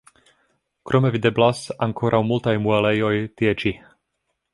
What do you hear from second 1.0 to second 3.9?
videblas ankoraŭ multaj muelejoj tie ĉi.